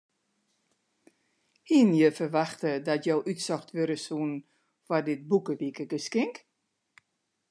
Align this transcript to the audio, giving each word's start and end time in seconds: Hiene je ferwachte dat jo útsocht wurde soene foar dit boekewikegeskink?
Hiene 1.69 1.95
je 1.99 2.09
ferwachte 2.19 2.71
dat 2.87 3.01
jo 3.07 3.15
útsocht 3.31 3.69
wurde 3.75 3.97
soene 4.05 4.37
foar 4.85 5.03
dit 5.09 5.21
boekewikegeskink? 5.29 6.35